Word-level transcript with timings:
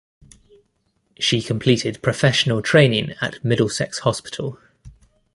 She 1.19 1.43
completed 1.43 2.01
professional 2.01 2.63
training 2.63 3.13
at 3.21 3.43
Middlesex 3.45 3.99
Hospital. 3.99 4.57